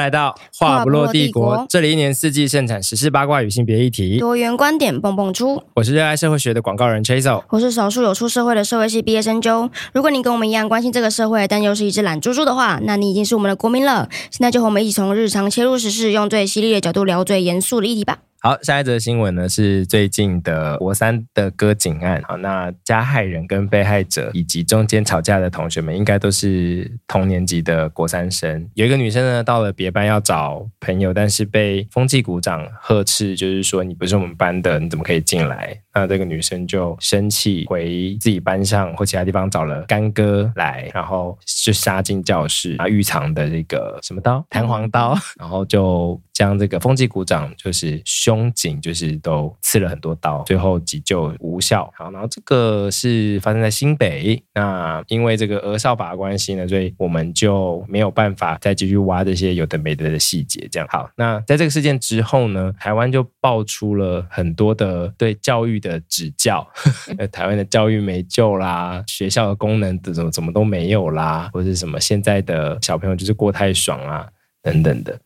[0.00, 5.62] 来到话不落帝国，这里一年四季盛产时事八卦与性别议题，多元观点蹦蹦出。
[5.74, 9.68] 我是热爱社会学的广告人 Chasel，我是少数有出社会的社会系毕业生 Joe。
[9.92, 14.08] 如果你跟我们一样关心这个社会，但又是一只懒猪猪的话，那你已经是我们的国民了。
[14.30, 18.18] 现在就和我们一起从日常切入时事，用最犀利的角度聊最严肃的议题吧。
[18.42, 22.22] 好，下一则新闻呢是最近的国三的割颈案。
[22.26, 28.66] 好，那加害人跟被害者以及中间吵架的同学们，应该都是同年级的国三生。
[28.72, 35.78] 有一个女生呢，到了别班要找朋友，但是被风纪股长呵斥，就是说你不是我们班的，你怎么可以进来？
[35.94, 48.00] 那这个女生就生气，回自己班上或其他地方找了干哥来，然后就杀进教室，拿浴藏的这个什么刀，弹簧刀， 然后就将这个风纪股长就是。
[48.04, 51.90] 胸颈就是都刺了很多刀，最后急救无效。
[51.96, 54.42] 好，然后这个是发生在新北。
[54.54, 60.68] 那因为这个儿少法的关系呢，所以我们就没有办法再继续挖这些有的没的的细节。
[60.70, 66.64] 这样好，那在这个事件之后呢，台湾就爆出了很多的对教育的指教，
[67.32, 74.28] 台湾的教育没救啦，学校的功能怎么怎么都没有啦，或者是什么现在的小朋友就是过太爽啊
[74.62, 75.18] 等等的。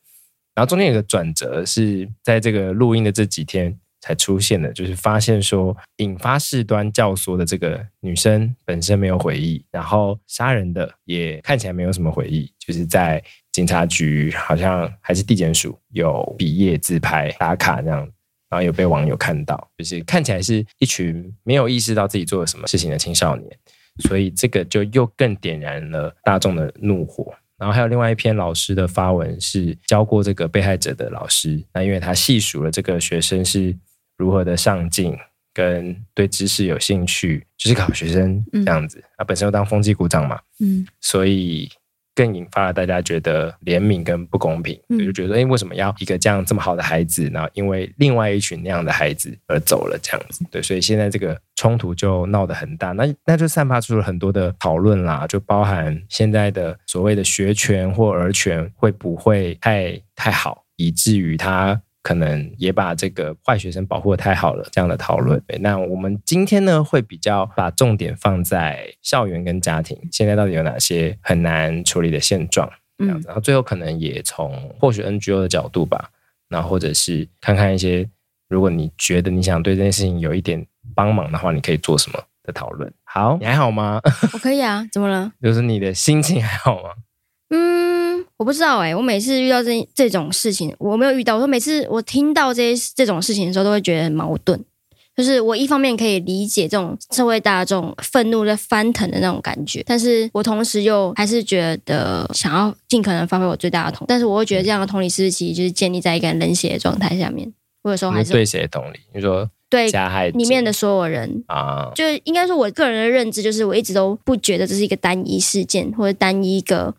[0.55, 18.09] 然后中间有个转折，是在这个录音的这几天才出现的，就是发现说引发事端教唆的这个女生本身没有回忆，然后杀人的也看起来没有什么回忆，就是在警察局好像还是地检署有毕业自拍打卡这样，
[18.55, 23.51] 然后有被网友看到，就是看起来是一群没有意识到自己做了什么事情的青少年，
[24.09, 27.35] 所以这个就又更点燃了大众的怒火。
[27.59, 31.61] 然后还有另外一篇老师的发文，是教过这个被害者的老师。
[31.73, 33.77] 那因为他细数了这个学生是
[34.17, 35.17] 如何的上进，
[35.53, 39.03] 跟对知识有兴趣，就是个好学生这样子。
[39.19, 41.69] 他本身又当风纪股长嘛，嗯，所以。
[42.15, 50.45] 更引发了大家觉得怜悯跟不公平，嗯、就觉得哎，为什么要一个这样这么好的孩子，然后因为另外一群那样的孩子而走了这样子？
[50.51, 61.81] 对，所以现在这个冲突就闹得很大，那那就散发出了很多的讨论啦，就包含现在的所谓的学权或儿权会不会太太好，以至于他。
[62.05, 65.43] 可能也把这个坏学生保护的太好了，这样的讨论。
[65.61, 73.27] 那我们今天呢，会比较把重点放在校园跟家庭，现在到底有哪些很难处理的现状，这样子。
[73.27, 76.11] 然后最后可能也从或许 NGO 的角度吧，
[76.51, 78.07] 那或者是看看一些，
[78.51, 82.93] 如果你觉得你想对这件事情有一点帮忙的话，你可以做什么的讨论。
[83.05, 83.99] 好，你还好吗？
[84.35, 85.33] 我可以啊，怎么了？
[85.43, 86.91] 就是你的心情还好吗？
[87.49, 87.84] 嗯。
[88.45, 91.37] 我不知道哎、欸，我每次遇到这这种事情，我没有遇到。
[91.37, 94.63] 我说每次我听到这些这种事情的时候，都会觉得很矛盾。
[95.17, 107.51] 就是我一方面可以理解这种社会大众愤怒在翻腾的那种感觉，但是我同时又还是觉得想要尽可能发挥我最大的同，但是我会觉得这样的同理是其实就是建立在一个冷血的状态下面。
[107.83, 108.99] 我有时候还是对谁的同理？
[109.15, 116.95] 你说对加害里面的所有人啊，就应该说我个人的认知就是我一直都不觉得这是一个单一事件或者单一一个。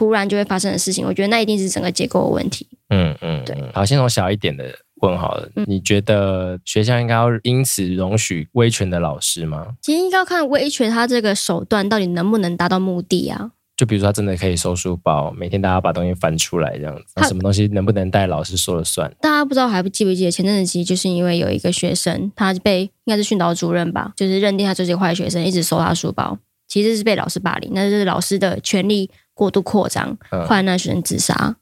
[0.00, 2.66] 突然就会发生的事情，我觉得那一定是整个结构的问题。
[2.88, 3.54] 嗯嗯，对。
[3.74, 4.64] 好，先从小一点的
[5.02, 5.46] 问好了。
[5.56, 9.74] 嗯、你觉得学校应该要因此容许威权的老师吗？
[9.82, 13.50] 其实应该要看威权他这个手段到底能不能达到目的啊。
[13.76, 19.14] 就比如说他真的可以收书包，每天大家把东西翻出来这样子，那什么东西能不能带，老师说了算。
[19.20, 29.10] 大家不知道还不记不记得前阵子其实就是因为有一个学生，他被应该是训导主任吧，就是认定他就是一个坏学生，一直收他书包，其实是被老师霸凌，那就是老师的权力。
[29.40, 30.14] 过度扩张，
[30.46, 31.34] 坏那学生自杀。
[31.34, 31.56] 嗯、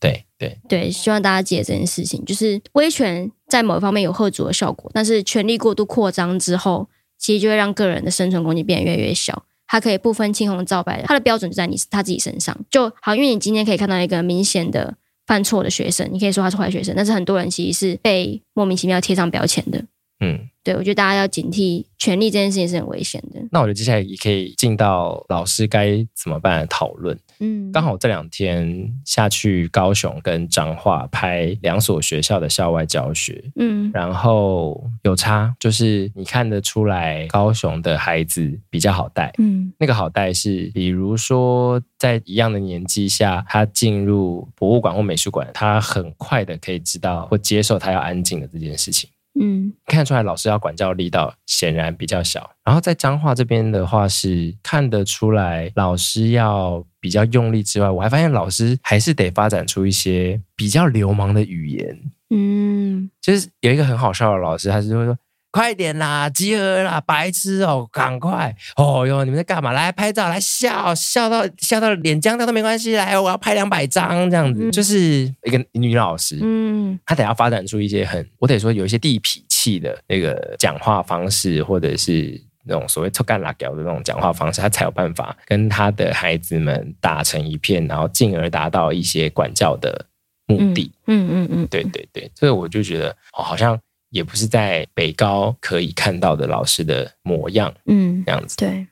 [0.00, 9.44] 对对对，希望大家记得这件事情，就是威权在某一方面有贺阻的效果，但是权力过度扩张之后，其实就会让个人的生存空间变得越来越小。
[9.66, 13.14] 他可以不分青红皂白，他的标准就在你他自己身上就好。
[13.14, 14.96] 因为你今天可以看到一个明显的
[15.26, 19.84] 犯错的学生，你可以说他是坏学生，但是很多人其实是被莫名其妙贴上标签的。
[20.20, 23.40] 嗯，对，我觉得大家要警惕权力这件事情是很危险的。
[23.52, 27.16] 那我觉得接下来也可以进到老师该怎么办的讨论。
[27.40, 33.44] 嗯，刚好这两天下去高雄跟彰化拍两所学校的校外教学。
[33.54, 39.32] 嗯，然后有差，就是你看得出来高雄的孩子比较好带。
[39.38, 49.08] 嗯，那个好带是，比如说在一样的年纪下，他进入博物馆或美术馆，他很快的可以知道或接受他要安静的这件事情。
[49.40, 52.50] 嗯，看出来老师要管教力道显然比较小。
[52.64, 61.98] 然后在彰化这边的话，是看得出来老师要比较用力之外，我还发现老师还是得发展出一些比较流氓的语言。
[62.30, 65.16] 嗯，就是有一个很好笑的老师，他是会说
[65.50, 68.54] ：“快点啦，集合啦，白痴哦，赶快！
[68.76, 69.72] 哦哟，你们在干嘛？
[69.72, 74.68] 来拍照，来笑笑到笑到脸僵掉都没关系，来，我要拍两百张这样子。
[74.68, 90.04] 嗯、就是一个女老师，嗯，她得要发展出一些很，我得说有一些地痞气的那个讲话方式，或者是那种所谓臭干辣椒的那种讲话方式，她才有办法跟她的孩子们打成一片，然后进而达到一些管教的
[90.46, 90.92] 目的。
[91.06, 93.80] 嗯嗯嗯，嗯，对对对，所以我就觉得，哦，好像。
[94.10, 98.56] 也不是在北高可以看到的老师的模样，嗯，这样子。
[98.56, 98.86] 对。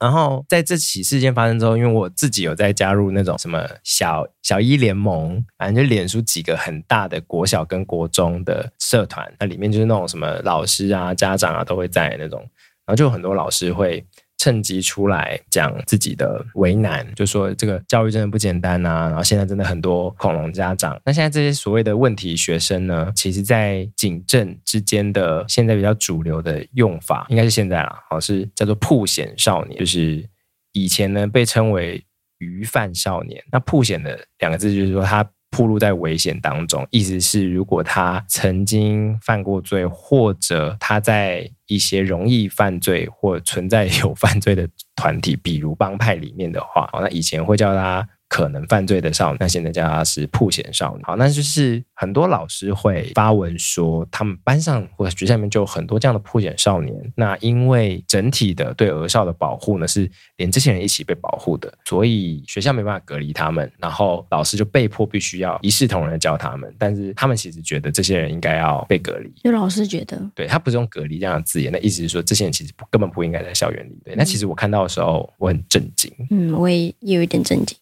[0.00, 14.04] 然后在这起事件发生之后，因为我自己有在加入那种什么小小一联盟，反正就脸书几个很大的国小跟国中的社团，那里面就是那种什么老师啊、家长啊都会在那种，然后就有很多老师会。
[14.40, 19.06] 趁机出来讲自己的为难，就说这个教育真的不简单啊。
[19.08, 30.26] 然后现在真的很多恐龙家长，那现在这些所谓的问题学生呢，其实在警政之间的现在比较主流的用法，应该是现在啦，好是叫做曝险少年，就是
[30.72, 32.02] 以前呢被称为
[32.38, 33.44] 虞犯少年。
[33.52, 35.30] 那曝险的两个字就是说他。
[35.50, 48.08] 暴露在危险当中，意思是如果他曾经犯过罪，或者他在一些容易犯罪或存在有 犯罪的团体，比如帮派里面的话，那以前会叫他。
[48.30, 51.02] 可能犯罪的少年，那现在叫他是曝险少年。
[51.02, 56.94] 好，那就是很多老师会发文说，他们班上或者学校里面就有很多这样的曝险少年。
[57.16, 66.72] 那因为整体的对儿少的保护呢，是连这些人一起被保护的，所以学校没办法隔离他们，然后老师就被迫必须要一视同仁的教他们。
[66.78, 69.28] 但是他们其实觉得这些人应该要被隔离。
[69.42, 74.00] 就老师觉得，对，他不是用隔离这样的字眼，那意思是说这些人其实根本不应该在校园里。
[74.04, 76.08] 对，那其实我看到的时候，我很震惊。
[76.30, 77.76] 嗯，我也有一点震惊。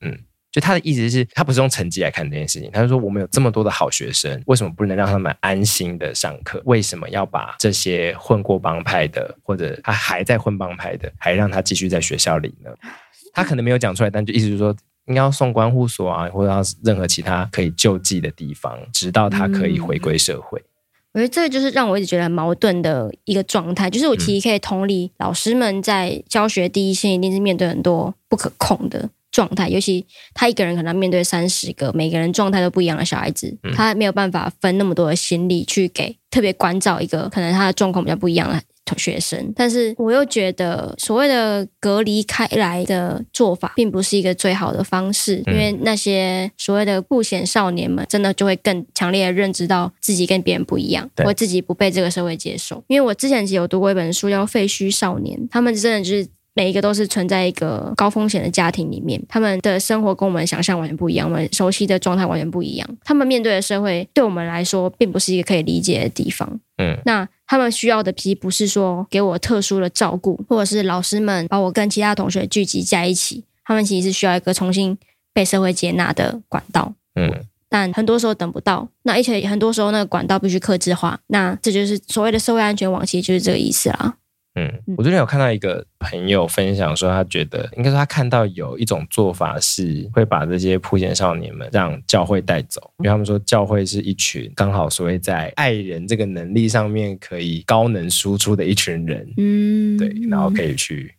[0.00, 0.18] 嗯，
[0.50, 2.70] 就他的意思是，他不是用成绩来看这件事情。
[2.72, 6.62] 他就说，我们有这么多的好学生，为什么不能让他们安心的上课？
[6.64, 12.70] 为什么要把这些混过帮派的，或者他还在混帮派的，还让他继续在学校里呢？
[13.34, 14.74] 他可能没有讲出来，但就意思就是说，
[15.06, 20.58] 应该要送关护所啊，或者要任何其他可以救济的地方，直到他可以回归社会。
[20.60, 20.64] 嗯，
[21.12, 29.10] 我觉得这个就是让我一直觉得很矛盾的一个状态，就是我其实可以同理，老师们在教学第一线一定是面对很多不可控的。
[29.30, 38.60] 状态，尤其他一个人可能面对三十个每个人状态都不一样的小孩子，嗯，他没有办法分那么多的心力去给特别关照一个可能他的状况比较不一样的
[38.96, 39.52] 学生。
[39.54, 52.82] 但是我又觉得所谓的隔离开来的做法，并不是一个最好的方式，因为那些所谓的不显少年们，真的就会更强烈的认知到自己跟别人不一样，或自己不被这个社会接受。
[52.88, 56.26] 因为我之前其实有读过一本书叫《废墟少年》，他们真的就是。
[56.58, 62.88] 每一个都是存在一个高风险的家庭里面，他们的生活跟我们想象完全不一样，我们熟悉的状态完全不一样。
[63.04, 66.58] 他们面对的社会，对我们来说，并不是一个可以理解的地方。
[66.78, 73.44] 嗯，那他们需要的，其实不是说给我特殊的照顾，或者是老师们把我跟其他同学聚集在一起。
[73.64, 74.98] 他们其实是需要一个重新
[75.32, 76.92] 被社会接纳的管道。
[77.14, 77.32] 嗯，
[77.68, 81.20] 但很多时候等不到，那而且很多时候那个管道必须克制化。
[81.28, 84.16] 那这就是所谓的社会安全网，其实就是这个意思啦。
[84.58, 101.14] 嗯，我最近有看到一个朋友分享说，他觉得应该说他看到有一种做法是会把这些普贤少年们让教会带走，因为他们说教会是一群刚好所谓在爱人这个能力上面可以高能输出的一群人，嗯，对，然后可以去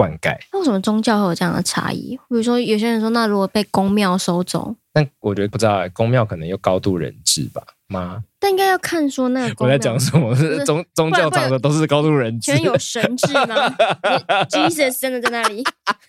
[0.00, 0.34] 灌溉。
[0.50, 2.16] 那为什么宗教会有这样的差异？
[2.30, 7.62] 比如说有些人说，那如果被宫庙收走，但我觉得不知道，宫庙可能又高度人治吧。
[7.88, 8.22] 吗？
[8.38, 9.64] 但应该要看说那个。
[9.66, 10.34] 我在讲什么？
[10.34, 13.68] 是宗宗教长的都是高度人质，全有神智吗？
[14.48, 15.62] Jesus 真的在那里？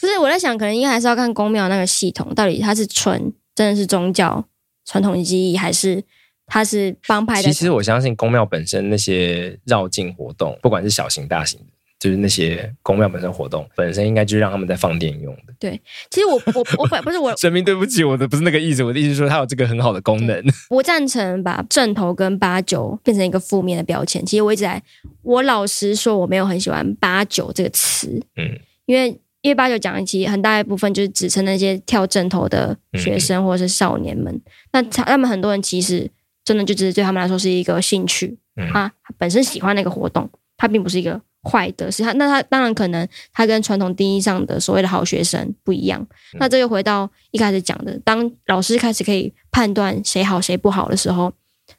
[0.00, 4.44] 不是，我在想，可能应该还是要看宫庙那个系统，到底它是纯真的是宗教
[4.84, 6.04] 传统记忆，还是
[6.46, 7.42] 它是帮派的？
[7.42, 11.66] 其实我相信宫庙本身那些绕境活动，不管是小型大型的。
[12.02, 15.54] 就是那些公庙本身活动本身应该就是让他们在放电用的。
[15.60, 15.80] 对，
[16.10, 20.44] 其实我我我本不是我 神明，对不起，我的不是那个意思，我的意思是说它有这个很好的功能。
[20.68, 24.26] 我赞成把正头跟八九变成一个负面的标签。
[24.26, 24.82] 其实我一直在，
[25.22, 29.08] 我老实说我没有很喜欢八九这个词，嗯，因为
[29.42, 34.34] 因为八九讲的其实很大一部分就是指称那些跳正头的学生或者是少年们。
[34.34, 34.42] 嗯、
[34.72, 36.10] 那他他们很多人其实
[36.42, 41.20] 真的就只是对他们来说是一个兴趣，嗯、他本身喜欢那个活动，他并不是一个。
[41.42, 46.00] 坏的是他，那他当然可能他跟传统定义上的所谓的好学生不一样。
[46.34, 51.32] 嗯、那这又回到一开始讲的，当老师开始可以判断谁好谁不好的时候，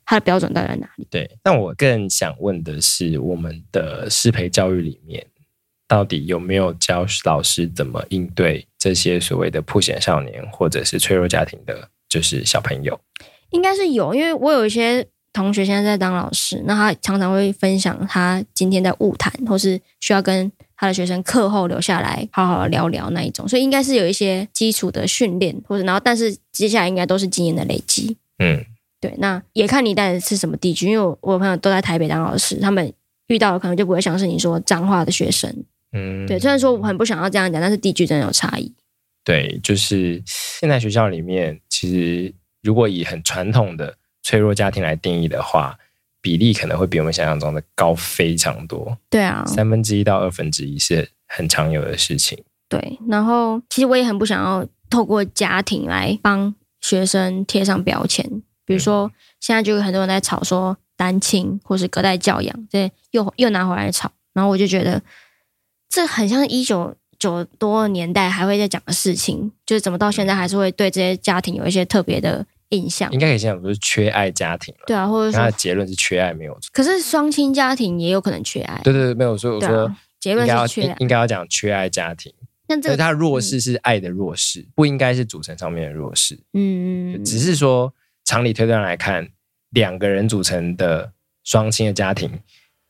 [0.06, 1.08] 他的标准到底在哪里？
[1.10, 1.38] 对。
[1.42, 5.26] 但我更想问的是，我们的师培教育里面，
[5.88, 13.00] 到底有没有教老师怎么应对这些所谓的破险少年或者是脆弱家庭的，就是小朋友？
[13.52, 15.08] 应该是有，因为我有一些。
[15.34, 28.16] 同学现在在当老师，那他常常会分享他今天在误谈，或是需要跟他的学生课后留下来好好聊聊那一种，所以应该是有一些基础的训练，或者然后但是接下来应该都是经验的累积。
[28.38, 28.64] 嗯，
[29.02, 32.94] 对，那也看你带的是什么地区，因为我我朋友都在台北当老师，他们
[33.28, 35.50] 遇到的可能就不会像是你说脏话的学生。
[35.94, 38.72] 嗯，对，虽然说我很不想要这样讲，但是地区真的有差异。
[39.24, 45.78] 对，就是现在学校里面，其实如果以很传统的脆弱家庭来定义的话，
[46.22, 48.98] 比例可能会比我们想象中的高非常多。
[49.10, 52.42] 对啊，三分之一到二分之一是很常有的事情。
[52.68, 58.26] 对，然后其实我也很不想要透过家庭来帮学生贴上标签，
[58.66, 65.02] 比如说现在就有很多人在吵说单亲或是隔代教养，这又又拿回来吵，然后我就觉得
[65.90, 66.96] 这很像一九。
[67.20, 73.12] 九多年代还会在讲的事情，就是怎么到现在还是会对这些家庭有一些特别的印象。
[73.12, 74.74] 应该可以讲，不是缺爱家庭。
[74.86, 76.70] 对啊，或者说他的结论是缺爱没有错。
[76.74, 78.82] 可是双亲家庭也有可能缺爱。
[78.84, 82.34] 对对对，没有说我说、啊、结论是缺爱，应该要讲缺爱家庭。
[82.68, 86.40] 那这个他弱势是爱的弱势，嗯、不应该是组成上面的弱势。
[86.54, 87.94] 嗯，只是说
[88.26, 89.30] 常理推断来看，
[89.70, 91.14] 两个人组成的
[91.44, 92.30] 双亲的家庭，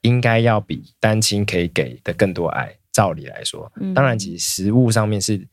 [0.01, 2.75] 应该要比单亲可以给的更多爱。
[2.93, 5.47] 照理来说，当然，其实实物上面是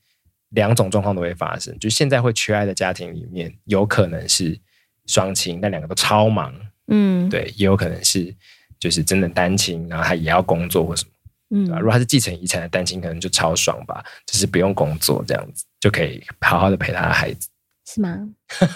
[0.50, 1.76] 两种状况都会发生。
[1.78, 4.59] 就现在会缺爱的家庭里面，有可能是
[5.07, 6.54] 双亲，但两个都超忙，
[6.88, 8.35] 嗯，对，也有可能是
[8.78, 11.11] 就是真的单亲，然后他也要工作或什么，
[11.50, 11.78] 嗯，对吧？
[11.78, 17.49] 如果他是继承遗产的单亲，可能就超爽吧，就是不用工作这样子，就可以好好的陪他的孩子，
[17.87, 18.19] 是吗？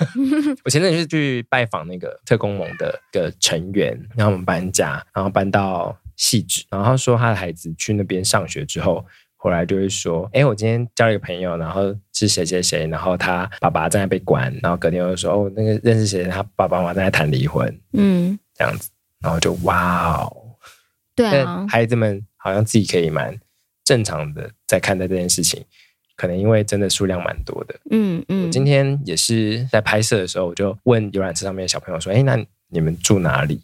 [0.64, 5.96] 我前阵子是去拜访那个特工盟的一个成员，然后我们搬家，然后搬到。
[6.16, 9.04] 细致，然后他说他的孩子去那边上学之后，
[9.44, 18.88] 后来就会说：“哎，我今天交了一个朋友，然后是谁谁谁，然后他爸爸正在被关，然后隔天又说哦，那个认识谁，他爸爸妈妈正在谈离婚，嗯，这样子，
[19.20, 20.34] 然后就哇哦，
[21.14, 23.38] 对啊，孩子们好像自己可以蛮
[23.84, 25.62] 正常的在看待这件事情，
[26.16, 28.24] 可能因为真的数量蛮多的，嗯。
[28.28, 33.60] 嗯，我今天也是在拍摄的时候，我就问游览车上面的小朋友说：哎，那你们住哪里？”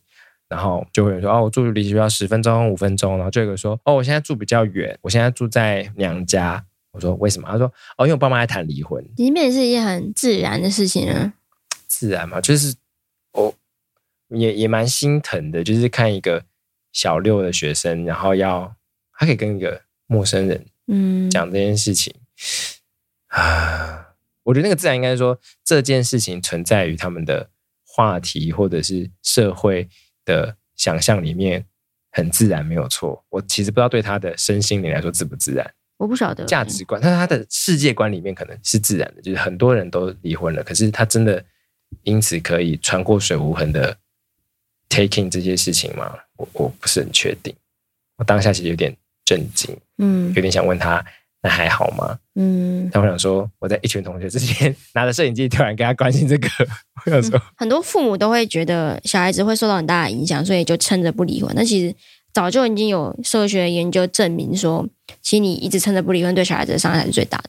[0.50, 3.16] 然后就会有人说哦，我住离学校十分钟、五分钟。
[3.16, 6.66] 然后就有个说哦，我现在住比较远，我现在住在娘家。
[6.90, 7.48] 我说为什么？
[7.48, 9.00] 他说哦，因为我爸妈在谈离婚。
[9.16, 11.34] 离婚是一件很自然的事情啊。
[11.86, 12.74] 自然嘛，就是
[13.32, 13.54] 我，
[14.30, 16.44] 也也蛮心疼的，就是看一个
[16.92, 18.74] 小六的学生，然后要
[19.12, 22.12] 他可以跟一个陌生人嗯讲这件事情、
[23.28, 24.08] 嗯、啊。
[24.42, 27.50] 我觉得那个自然应该是说这件事情存在于他们的
[27.86, 29.88] 话题或者是社会。
[30.30, 31.64] 的想象里面
[32.12, 33.24] 很自然，没有错。
[33.28, 37.00] 我其实不知道对他的身心灵来说自不自然，我不晓得价值观。
[37.02, 41.44] 但是他的世界观里面可能是自然的，就是很多人都离婚了，可是他真的
[42.04, 43.96] 因此可以穿过水无痕的
[44.88, 46.16] taking 这些事情吗？
[46.36, 47.54] 我我不是很确定。
[48.16, 51.04] 我当下其实有点震惊，嗯，有点想问他。
[51.42, 52.18] 那还好吗？
[52.34, 56.48] 嗯，但我想说，我在一群同学之间拿着摄影机，突然跟他关心这个，
[57.06, 61.50] 我想说、嗯，很多父母都会觉得小孩子会受到很大的影响，所以就撑着不离婚。
[61.56, 61.94] 那其实
[62.34, 64.86] 早就已经有社会学研究证明说，
[65.22, 67.44] 其实你一直撑着不离婚，对小孩子的伤害是最大的。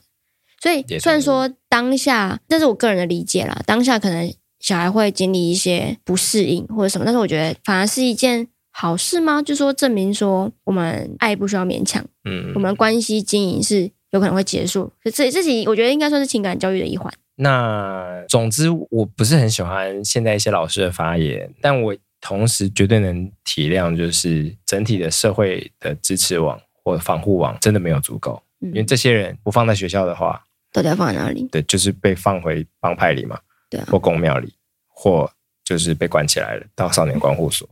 [0.62, 8.48] 所以虽然说当下，这是我个人的理解啦，当下可能小孩会经历一些不适应或者什么，但是我觉得反而是一件。
[8.72, 9.42] 好事吗？
[9.42, 14.92] 就说证明说我们爱不需要勉强，嗯，我们的关系经营是有可能会结束。
[15.04, 17.12] 这这己我觉得应该算是情感教育的一环。
[17.36, 31.48] 那总之，我不是很喜欢现在一些老师的发言，但我同时绝对能体谅，就是整体的社会的支持网或防护网真的没有足够，嗯，因为这些人不放在学校的话，到底要放在哪里？
[31.52, 34.54] 对，就是被放回帮派里嘛，对啊，或公庙里，
[34.88, 35.30] 或
[35.64, 37.68] 就是被关起来了，到少年观护所。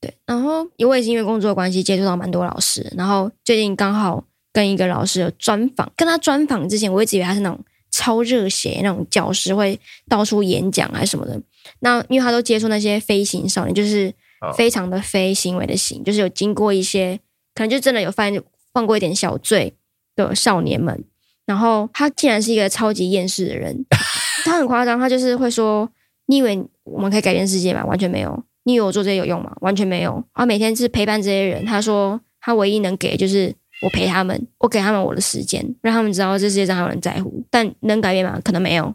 [0.00, 7.58] 对，然后因为是因为工作关系接触到蛮多老师，然后最近刚好跟一个老师有专访，跟他专访之前，我一直以为他是那种
[7.90, 9.78] 超热血那种教师，会
[10.08, 11.40] 到处演讲还是什么的。
[11.80, 14.12] 那因为他都接触那些飞行少年，就是
[14.56, 17.18] 非常的非行为的行，就是有经过一些
[17.54, 18.32] 可能就真的有犯
[18.72, 19.74] 犯过一点小罪
[20.14, 21.04] 的少年们。
[21.44, 23.84] 然后他竟然是一个超级厌世的人，
[24.44, 25.90] 他很夸张，他就是会说
[26.26, 27.84] ：“你以为我们可以改变世界吗？
[27.86, 29.50] 完全没有。”你以为我做这些有用吗？
[29.62, 30.22] 完全没有。
[30.34, 31.64] 他每天是陪伴这些人。
[31.64, 37.42] 他说他唯一能给就是我陪他们，我给他们我的时间，让他们知道这世界上还有人在乎。
[37.48, 38.38] 但能改变吗？
[38.44, 38.94] 可能没有。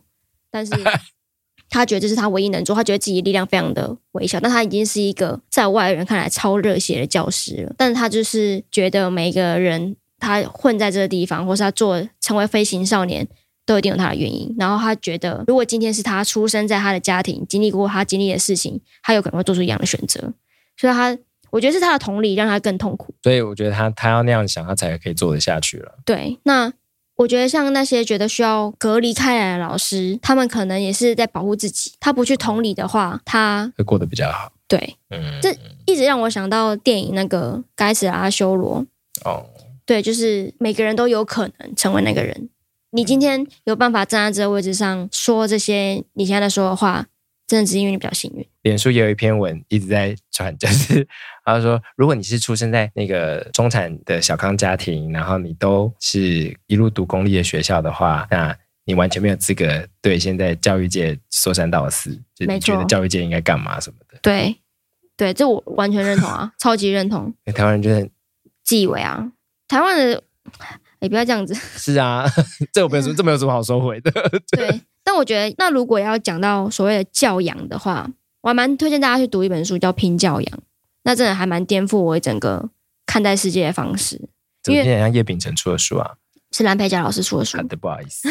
[0.52, 0.72] 但是
[1.72, 2.76] 他觉得这是他唯一能做。
[2.76, 4.40] 他觉得自己力量非常的微小。
[4.40, 7.74] 但他已经是一个在外人看来超热血的教师了。
[7.76, 13.28] 但是他就是觉得每一个人他混在这个地方，或是他做成为飞行少年，
[13.66, 14.54] 都一定有他的原因。
[14.58, 20.34] 然后他觉得，如果今天是他出生在他的家庭，经历过他经历的事情，他有可能会做出一样的选择。
[20.78, 21.18] 所以他，
[21.52, 23.14] 我觉得是他的同理让他更痛苦。
[23.24, 26.00] 所以我觉得他他要那样想，他才可以做得下去了。
[26.04, 26.74] 对，那
[27.16, 31.94] 我觉得像那些觉得需要隔离开来的老师，他们可能也是在保护自己。
[32.00, 34.52] 他不去同理的话，他会过得比较好。
[34.68, 35.56] 对，嗯，这
[35.86, 38.84] 一直让我想到电影那个《该死的阿修罗》
[39.30, 39.46] 哦。
[39.86, 42.50] 对，就是每个人都有可能成为那个人。
[42.94, 47.06] 你今天有办法站在这个位置上说这些你现在在说的话，
[47.48, 48.48] 真的只是因为你比较幸运。
[48.62, 51.06] 脸书也有一篇文一直在传， 就是
[51.44, 64.20] 他说，如果你是出生在那个中产的小康家庭，然后你都是一路读公立的学校的话，那你完全没有资格对现在教育界说三道四，就你觉得教育界应该干嘛什么的。
[64.22, 64.56] 对，
[65.18, 67.34] 对，这我完全认同啊， 超级认同。
[67.56, 68.10] 台湾人就是
[68.64, 69.32] 自以为啊。
[69.68, 70.22] 台湾的，
[71.04, 71.54] 也不要这样子。
[71.54, 72.26] 是啊，
[72.74, 74.12] 这有什么，这没有什么好收回的。
[74.52, 78.10] 对，但我觉得，那如果要讲到所谓的教养的话，
[78.42, 80.58] 我还蛮推荐大家去读一本书，叫《拼教养》。
[81.04, 82.70] 那真的还蛮颠覆我整个
[83.06, 84.30] 看待世界的方式。
[84.68, 86.12] 因为像叶秉辰出的书啊，
[86.56, 87.58] 是蓝佩佳老师出的书。
[87.68, 88.30] 的，不好意思，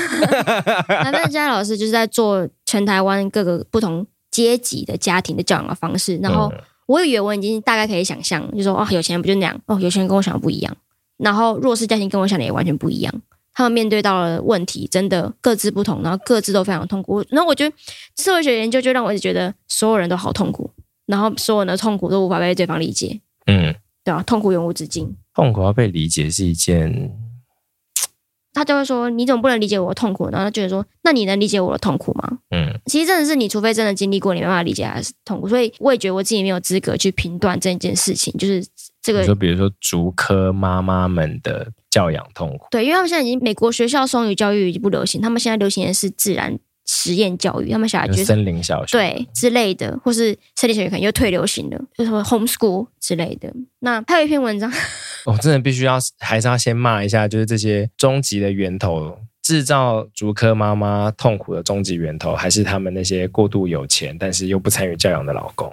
[0.89, 6.17] 蓝佩佳老师就是在做全台湾各个不同阶级的家庭的教养的方式。
[6.17, 6.51] 然后
[6.87, 9.61] 我以为我已经大概可以想象，就说哦，有钱人不就那样？
[9.67, 10.75] 哦，有钱人跟我想的不一样。
[11.23, 13.23] 然后弱势家庭跟我想的也完全不一样，
[13.55, 17.25] 他们面对到了问题真的各自不同，然后各自都非常痛苦。
[17.29, 17.77] 然后我觉得
[18.17, 20.71] 社会学研究就让我一直觉得所有人都好痛苦，
[21.07, 23.21] 然后所有人的痛苦都无法被对方理解。
[23.47, 23.75] 嗯，
[24.05, 25.15] 对啊，痛苦永无止境。
[25.35, 27.11] 痛苦要被理解是一件。
[28.55, 35.49] 他就会说：“你怎么不能理解我的痛苦？”然后他觉得说：“那你能理解我的痛苦吗？”嗯，其实真的是你，除非真的经历过，你没办法理解他的痛苦。
[35.49, 38.31] 所以我也觉得我自己没有资格去评断这件事情。
[38.37, 38.63] 就是
[39.03, 46.59] 这个，你说比如说竹科妈妈们的教养痛苦，对，因为他们现在已经美国学校双语教育已经不流行，他们现在流行的是自然。
[46.85, 53.51] 实验教育，他们小孩就是森林小学对之类的，或是森林小学可能又退流行了，就是 homeschool 之类的。
[53.79, 54.71] 那还有一篇文章，
[55.25, 65.73] 我、 哦、真的必须要还是要先骂一下，就是这些终极的源头，制造竹科妈妈痛苦的终极源头，还是他们那些过度有钱但是又不参与教养的老公。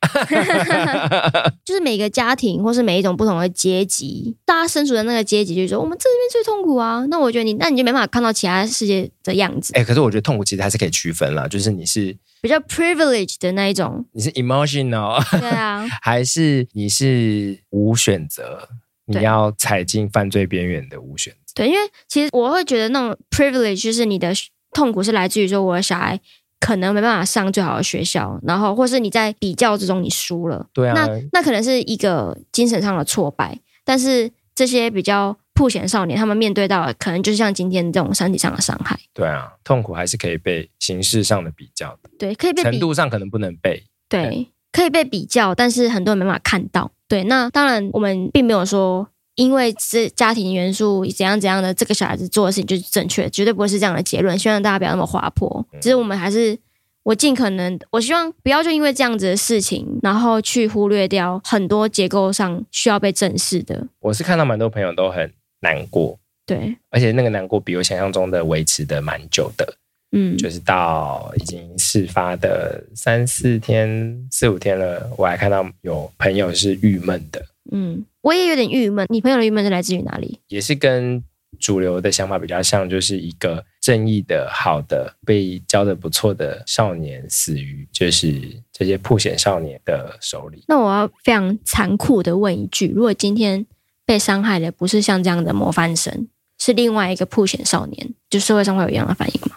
[1.64, 7.04] 就是每个家庭，或是每一种不同的阶级，大家身处的那个阶级，就是说我们这边最痛苦啊。
[7.10, 9.72] 那我觉得你，那你就没办法看到其他世界的样子。
[9.74, 18.68] 哎、欸，可是我觉得痛苦其实还是可以区分啦，就是你是比较 privileged 的那一种，你是 emotional，对啊， 还是你是无选择，
[19.06, 21.52] 你要踩进犯罪边缘的无选择。
[21.54, 24.32] 对，因为其实我会觉得那种 privilege 就是你的
[24.72, 26.20] 痛苦是来自于说我的小孩。
[26.60, 33.58] 可能没办法上最好的学校，然后或是你在比较之中你输了，对啊，那那可能是一个精神上的挫败。
[33.84, 38.98] 但是这些比较破险少年，他们面对到的可能就是像今天这种身体上的伤害。
[39.14, 46.90] 对啊，痛苦还是可以被形式上的比较的，对，可以被程度上可能不能被，对，对可以被比较，但是很多人没办法看到。
[47.06, 49.08] 对，那当然我们并没有说。
[49.38, 54.36] 因为是家庭元素怎样怎样的，这个小孩子做的事情就是正确，绝对不会是这样的结论。
[54.36, 55.64] 希望大家不要那么滑坡。
[55.80, 56.58] 其实我们还是
[57.04, 63.86] 我尽可能，我希望不要就因为这样子的事情，然后去忽略掉很多结构上需要被正视的。
[64.00, 69.74] 我是看到蛮多朋友都很难过，对，而且那个难过比我想象中的维持的蛮久的，
[70.10, 77.40] 嗯，就是到已经事发的三四天、四五天了，我还看到有朋友是郁闷的。
[77.72, 79.06] 嗯，我也有点郁闷。
[79.08, 80.40] 你朋友的郁闷是来自于哪里？
[80.48, 81.22] 也是跟
[81.58, 88.40] 主流的想法比较像，就是一个正义的、好的、被教的不错的少年死于就是
[88.72, 90.62] 这些破险少年的手里。
[90.68, 93.66] 那我要非常残酷的问一句：如果今天
[94.04, 96.28] 被伤害的不是像这样的模范生，
[96.58, 99.56] 是另外一个破险少年，就社会上会有一样的反应吗？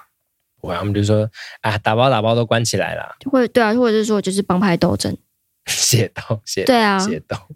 [0.61, 1.29] 我他们就说
[1.61, 5.15] 啊，打包打包都关起来了，就会对啊，或者是说就是帮派斗争。
[5.65, 6.99] 械斗，械对啊。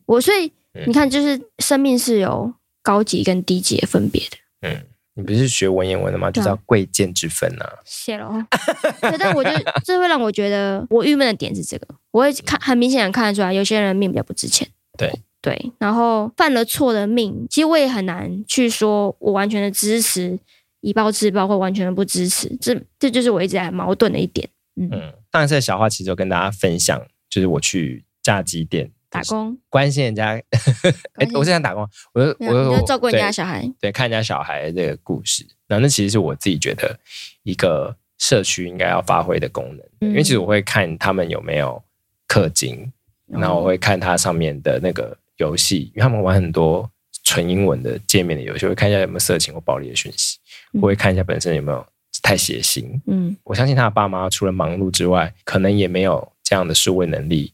[0.05, 0.51] 我所以
[0.85, 4.37] 你看，就是生命是有高级跟低级的分别的。
[4.61, 4.83] 嗯，
[5.15, 6.29] 你不是学文言文的吗？
[6.29, 7.65] 就叫贵贱之分啊。
[7.85, 8.45] 谢了。
[9.01, 9.49] 对，但我就
[9.83, 14.67] 这会让我觉得，我郁闷的点是这个，我会看很明显的看得出来，有些人命比较不值钱。
[14.97, 20.37] 对对，然后犯了错的命，其实我也很难去说我完全的支持
[20.81, 22.55] 以暴制暴，或完全的不支持。
[22.59, 24.49] 这这就是我一直在矛盾的一点。
[24.75, 27.01] 嗯，嗯当然，这个小话其实有跟大家分享。
[27.35, 30.41] 就是我去炸鸡店打工，关心人家。
[31.19, 35.45] 哎，我是想打工，我就我就照顾人家小孩，对，看人家小孩这个故事。
[35.67, 36.97] 然后那其实是我自己觉得
[37.43, 41.83] 一个社区应该要发挥的功能，嗯、因为其实我会看他们有没有
[42.29, 42.89] 氪金，
[43.27, 46.89] 然后我会看它上面的那个游戏，因为他们玩很多
[47.25, 50.37] 纯英文的界面的游戏，会看一下有没有色情或暴力的讯息，
[50.79, 51.85] 我会看一下本身有没有
[52.23, 52.97] 太血腥。
[53.07, 57.51] 嗯，我相信他的爸妈除了忙碌之外，可能也没有这样的数位能力，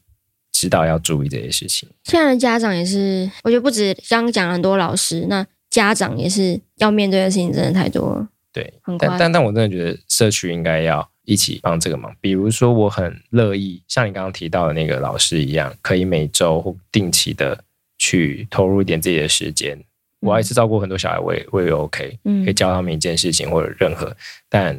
[0.52, 1.88] 知道要注意这些事情。
[2.04, 8.28] 现在的家长也是，我觉得不止刚刚讲了很多老师，那家长也是要面对的事情真的太多了。
[8.52, 12.14] 对，但但但我真的觉得社区应该要一起帮这个忙。
[12.20, 17.64] 比如说，我很乐意像你刚刚提到的那个老师一样，可以每周或定期的
[17.96, 19.74] 去投入一点自己的时间。
[19.74, 24.14] 嗯、我还是照顾很多小孩，我也我也 OK，可以教他们一件事情或者任何，
[24.50, 24.78] 但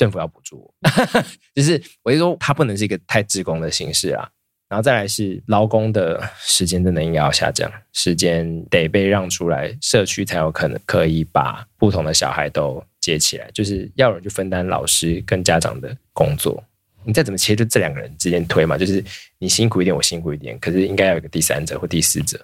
[0.00, 0.74] 政府要补助我，
[1.54, 4.26] 就是我就说它不能是一个太自工的形式啊。
[4.66, 16.62] 然后再来是劳工的时间真的应该要下降，时间得被让出来，社区才有可能可以把不同的小孩都接起来，就是要有人去分担老师跟家长的工作。
[17.04, 19.04] 你再怎么切，就这两个人之间推嘛，就是
[19.38, 22.40] 你辛苦一点，我辛苦一点，可是应该要有一个第三者或第四者。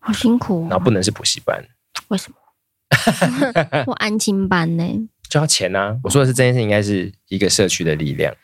[0.00, 1.62] 好辛苦哦，然后不能是补习班，
[2.08, 2.36] 为什么？
[3.86, 5.08] 我安亲班呢？
[5.28, 5.98] 就要钱啊！
[6.02, 8.34] 我说的是这件事，应该是一个社区的力量。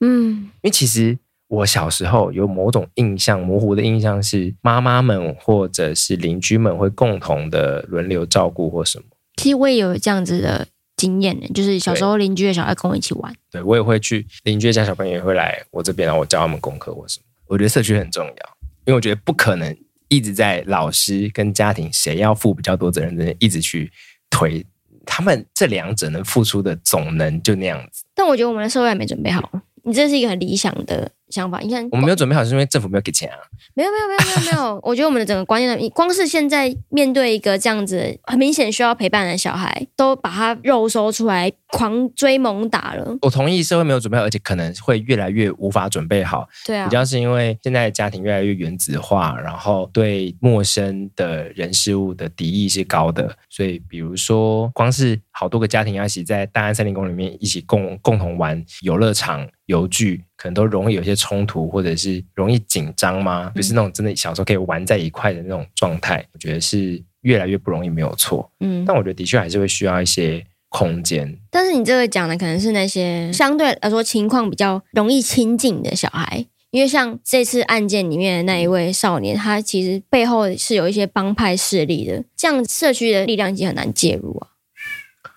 [0.00, 1.18] 嗯，因为其实。
[1.48, 9.04] 我小时候有某种印象，模糊的印象是妈妈们或者是邻居们会共同的轮流照顾或什么。
[9.36, 13.32] 其实我也有这样子的经验呢，就是小时候邻居的小孩跟我一起玩。
[13.48, 17.24] 对，我也会去邻居家小朋友也会来我这边，然后我教他们功课或什么。
[17.46, 19.72] 我觉得社区很重要，因为我觉得不可能
[20.08, 23.88] 一直在老师跟家庭谁要负比较多责任之间一直去
[24.28, 24.66] 推，
[25.06, 28.04] 他们这两者能付出的总能就那样子。
[28.14, 29.50] 但我觉得我们的社会还没准备好，
[29.84, 31.10] 你这是一个很理想的。
[31.30, 33.36] 想法，你看，我们没有准备好，是因为政府没有给钱啊。
[33.74, 34.80] 没有，没有，没有，没有，没有。
[34.84, 43.16] 我觉得我们的整个观念，的光是现在面对一个这样子很明显需要陪伴的小孩，都把他肉收出来，狂追猛打了。
[43.22, 46.48] 我同意社会没有准备好，而且可能会越来越无法准备好。
[46.64, 59.48] 对啊，主要是因为现在的家庭越来越原子化，然后对陌生的人事物的敌意是高的，所以比如说，光是好多个家庭要一起在大安森林公园里面一起共共同玩游乐场。
[59.66, 63.50] 游具可能都容易有些冲突，或者是容易紧张吗？
[63.54, 66.24] 不、嗯、是那种真的小时候可以玩在一块的那种状态。
[66.32, 68.50] 我觉得是越来越不容易，没有错。
[68.60, 71.36] 嗯，但我觉得的确还是会需要一些空间。
[71.50, 84.48] 但是你这个讲的可能是那些相对来说情况比较容易亲近的小孩，因为像这次案件里面的那一位少年，他其实背后是有一些帮派势力的，这样社区的力量已经很难介入啊。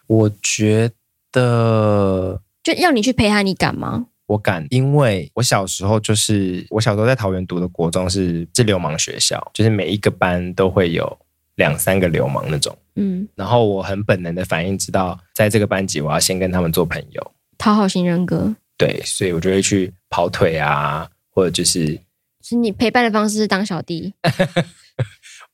[0.08, 0.92] 我觉
[1.32, 4.08] 得就要你去陪他，你敢吗？
[4.30, 11.18] 我敢，因为我小时候就是我小时候在桃园读的国中是是流氓学校，就是每一个班都会有
[11.56, 12.78] 两三个流氓那种。
[12.96, 18.56] 嗯，然后我很本能的反应知道，在这个班级我要先跟他们做朋友，讨好型人格。
[18.78, 22.00] 对，所以我就会去跑腿啊，或者就是，
[22.44, 24.14] 是你陪伴的方式是当小弟。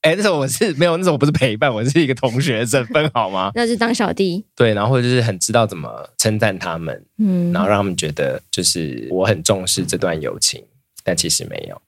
[0.05, 3.51] 哎，那时候我是没有，那时候我不是陪伴，我是一个同学身份，好吗？
[3.55, 4.45] 那是当小弟。
[4.55, 10.63] 对，然后或者就是很知道怎么称赞他们，嗯，然后让他们觉得就是我很重视这段友情，
[11.03, 11.81] 但其实没有。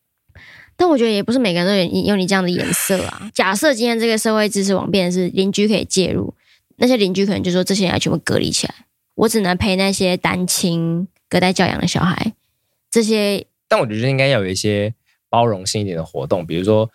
[0.76, 3.30] 但我觉得也不是每个人都有有你这样的颜色啊。
[3.36, 6.34] 假设今天这个社会支持网变是邻居可以介入，
[6.78, 8.74] 那些邻居可能就说这些人要全部隔离起来，
[9.14, 12.34] 我只能陪那些单亲隔代教养的小孩。
[12.90, 14.96] 这些，但我觉得应该要有一些
[15.30, 16.90] 包容性一点的活动，比如说。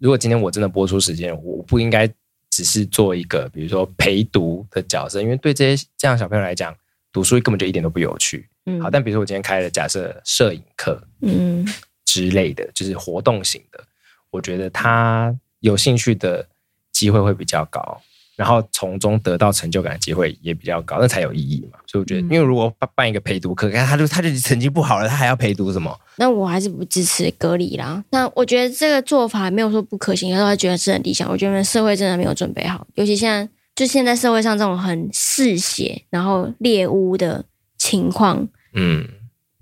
[0.00, 2.08] 如果今天我真的播出时间，我不应该
[2.48, 6.74] 只是做一个，比如说陪读的角色，因为对这些这样小朋友来讲，
[7.12, 8.48] 读书根本就一点都不有趣。
[8.66, 11.66] 嗯，好，但比如说我今天开了假设摄影课，嗯
[12.04, 13.84] 之类的，就是活动型的，
[14.30, 16.48] 我觉得他有兴趣的
[16.90, 18.00] 机会会比较高。
[18.40, 21.78] 然后从中得到成就感的机会也比较高，那才有意义嘛。
[21.86, 25.94] 所以我觉得，因为如果办办一个陪读课，看他就他就成绩不好了，他还要陪读什么？
[26.16, 28.02] 那我还是不支持隔离啦。
[28.12, 31.30] 那我觉得这个做法没有说不可行，但是我觉得是很理想。
[31.30, 37.44] 我觉得社会真的没有准备好，尤其现在就现在社会上这种很嗜血然后猎巫的
[37.76, 39.06] 情况，嗯，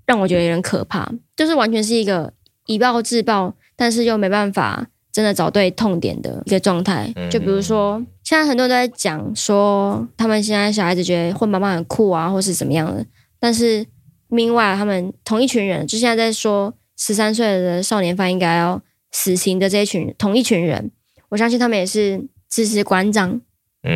[0.05, 1.11] 让我觉得有点可怕。
[1.35, 2.31] 就是完全是一个
[2.65, 4.87] 以暴制暴，但是又没办法。
[5.11, 13.05] 真的找对痛点的一个状态，就比如说，现在很多人都在讲说，他们现在小孩子觉得混妈妈很酷啊，或是怎么样的。
[13.39, 13.85] 但是，
[14.29, 18.79] 另外他们同一群人，就现在在说十三岁的少年犯应该要
[19.11, 20.91] 死刑的这一群同一群人，
[21.29, 23.41] 我相信他们也是支持馆长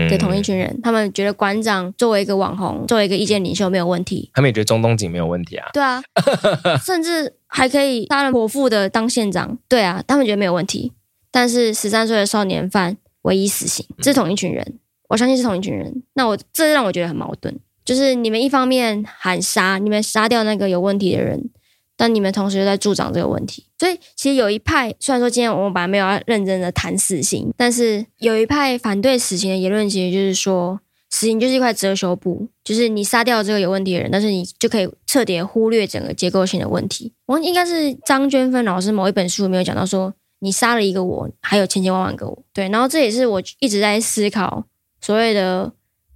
[0.09, 0.79] 的同一群人。
[0.81, 4.31] 他们觉得馆长作为一个网红，作为一个意见领袖没有问题。
[4.33, 5.69] 他们也觉得中东锦没有问题啊。
[5.73, 6.01] 对啊，
[6.83, 9.55] 甚至还可以杀人剖腹的当县长。
[9.69, 10.91] 对啊，他们觉得没有问题。
[11.33, 14.77] 但是十三岁的少年犯唯一死刑，这是同一群人，
[15.09, 16.03] 我相信是同一群人。
[16.13, 21.49] 那我这让我觉得很矛盾，就是你们一方面喊杀，你们杀掉那个有问题的人，
[21.97, 23.65] 但你们同时又在助长这个问题。
[23.79, 37.11] 所以其实有一派，虽然说今天我们本来没有要认真的谈死刑，但是有一派反对死刑的言论，其实就是说，死刑就是一块遮羞布，就是你杀掉这个有问题的人，但是你就可以彻底忽略整个结构性的问题。
[37.25, 40.13] 我应该是张娟芬老师某一本书里面有讲到说，
[40.43, 42.43] 你杀了一个我，还有千千万万个我。
[42.53, 44.67] 对，然后这也是我一直在思考
[45.01, 45.73] 所谓的。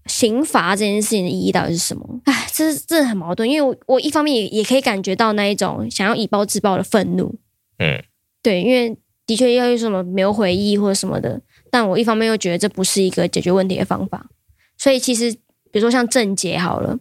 [0.10, 2.22] 刑罚这件事情的意义到底是什么？
[2.24, 7.36] 哎，这是这很矛盾，因为我我一方面也也可以感觉到那一种想要以暴制暴的愤怒，
[7.80, 8.02] 嗯，
[8.42, 14.30] 对，因为的确要用什么没有回忆或者什么的，但我一方面又觉得这不是一个解决问题的方法，
[14.78, 15.30] 所以其实
[15.72, 16.98] 比如说像郑杰好了，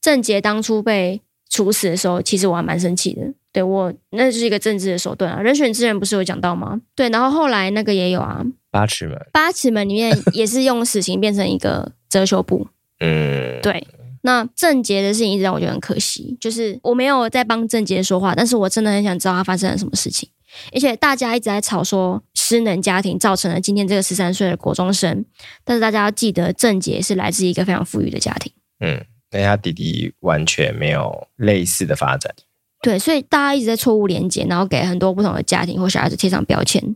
[0.00, 6.80] 郑杰当初被处死的时候，其实我还蛮生气的，对我那就是一个政治的手段啊，人选之人不是有讲到吗？
[6.94, 11.92] 对，然后后来那个也有啊，八尺门，八尺门里面也是用死刑变成一个。
[12.12, 12.68] 遮羞布，
[13.00, 13.86] 嗯，对。
[14.20, 20.28] 那郑捷的事情一直让我觉得很可惜，就是我没有在帮郑捷说话，但是我真的很想知道他发生了什么事情。
[20.74, 25.24] 而且大家一直在吵说失能家庭造成了今天这个十三岁的国中生，
[25.64, 32.30] 但是大家要记得郑捷是来自一个非常富裕的家庭，嗯，那他弟弟完全没有类似的发展，
[32.82, 36.94] 对，所以大家一直在错误连接，然后给很多不同的家庭或小孩子贴上标签，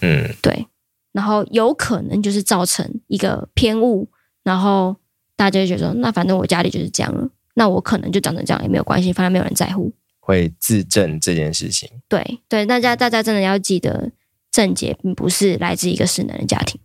[0.00, 0.66] 嗯，对，
[1.12, 4.06] 然后有可能就是造成一个偏误。
[4.42, 4.96] 然后
[5.36, 9.92] 大家就觉得说，那反正我家里就是这样了，那我可能就长成这样也没有关系，反正没有人在乎。
[10.18, 14.10] 会自证这件事情，对对，大家大家真的要记得，
[14.50, 16.78] 症结并不是来自一个失能的家庭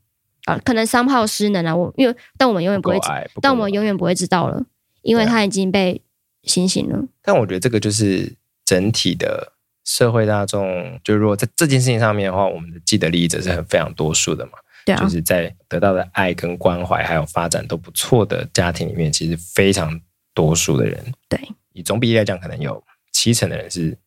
[0.46, 2.98] 啊，可能三炮失能啊，我因为但我们永远不会，
[3.34, 4.66] 不但我们永远不会知道了，
[5.02, 6.02] 因为他已经被
[6.44, 7.06] 行刑了。
[7.22, 8.34] 但我觉得这个就是
[8.66, 9.54] 整体的
[9.86, 14.54] 社会大众，就如果在这件事情上面的话，我们的既得利益者是很非常多数的嘛。
[14.86, 20.00] 对啊，就是在得到的爱跟关怀，还有发展都不错的家庭里面，其实非常
[20.34, 21.40] 多数的人，对，
[21.72, 23.98] 以总比例来讲，可能有七成的人是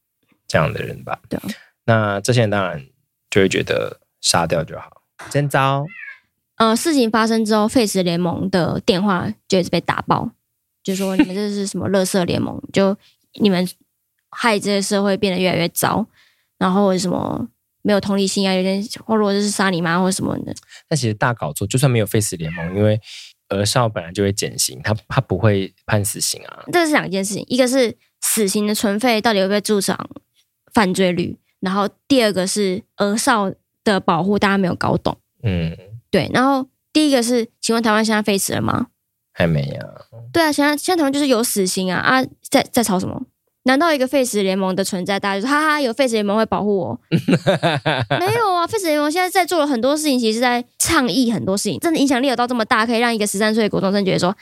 [0.46, 1.18] 这样的人吧。
[1.28, 1.42] 对啊，
[1.84, 2.84] 那这些人当然
[3.30, 5.02] 就会觉得杀掉就好。
[5.30, 5.86] 真糟。
[6.56, 10.30] 呃，事情发生之后，Face 联盟的电话就一直被打爆，
[10.82, 12.62] 就说你们这是什么垃圾联盟？
[12.72, 12.96] 就
[13.40, 13.66] 你们
[14.36, 16.06] 害这个社会变得越来越糟，
[16.58, 17.48] 然后什么？
[17.82, 20.52] 没有同理心啊，有点或如果就是杀你妈或什么的。
[20.88, 23.00] 但其实大搞作，就算没有 Face 联盟，因为
[23.50, 26.64] 儿少本来就会减刑，他他不会判死刑啊。
[26.72, 29.96] 这是两件事情，一个是死刑的存废到底会不会助长
[30.74, 33.52] 犯罪率，然后第二个是儿少
[33.84, 35.16] 的保护，大家没有搞懂。
[35.44, 35.78] 嗯，
[36.10, 36.28] 对。
[36.34, 38.88] 然后第一个是，请问台湾现在 Face 了吗？
[39.32, 40.26] 还没呀、啊。
[40.32, 43.26] 对啊，现在现在台湾就是有死刑啊啊，在在吵什么？
[43.66, 47.00] 难道一个废死联盟的存在，大家就说哈哈，有 Face 联盟会保护我？
[47.10, 54.34] 没有啊，，Face 联盟现在在做了很多事情，其实是在倡议很多事情，真的影响力有到这么大，可以让一个十三岁的国中生觉得说，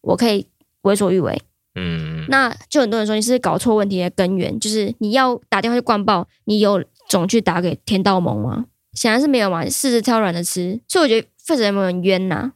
[0.00, 0.46] 我可以
[0.82, 1.40] 为所欲为。
[1.76, 8.66] 嗯，那就很多人说你是搞错问题的根源，就是你要打电话去灌爆，你有种去打给天道盟吗？
[8.94, 12.52] 显然是没有嘛，柿子挑软的吃，所以我觉得 Face 联盟很冤呐、啊。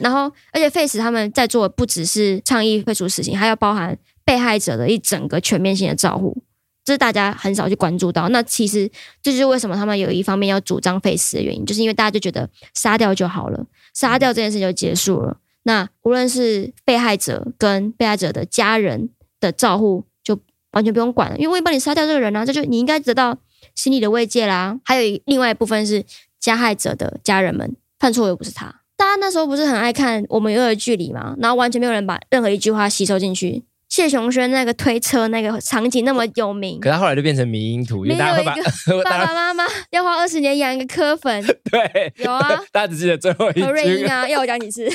[0.00, 3.98] 然后，而且 Face 他们在做的不只是倡议废除死刑，还要包含。
[4.30, 6.40] 被害者的一整个全面性的照顾，
[6.84, 8.28] 这是大家很少去关注到。
[8.28, 8.88] 那其实
[9.20, 15.38] 这就是为什么他们有一方面要主张废死的原因，就是因为大家就觉得杀掉就好了，杀掉这件事就结束了。
[15.64, 20.38] 那无论是被害者跟被害者的家人的照顾，就
[20.70, 23.36] 完全不用管了，因为我已经帮你杀掉这个人啊，这就你应该得到
[23.74, 24.78] 心理的慰藉啦。
[24.84, 26.04] 还有另外一部分是
[26.38, 28.82] 加害者的家人们，犯错又不是他。
[28.96, 31.34] 大家那时候不是很爱看《我们与恶的距离》吗？
[31.40, 33.64] 然后完全没有人把任何一句话吸收进去。
[33.90, 38.44] 谢雄轩那个推车那个场景那么有名，可他后来就变成迷因图，因为大家会
[39.02, 44.84] 把爸爸妈妈要花二十年养一个柯粉， 对，有啊，大家只记得最后一句何瑞英啊， 要我讲几次？
[44.84, 44.92] 对，